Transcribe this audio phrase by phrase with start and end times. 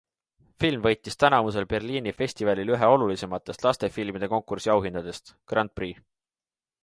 [0.61, 6.01] Film võitis tänavusel Berliini festivalil ühe olulisematest lastefilmide konkursi auhindadest- grand prix.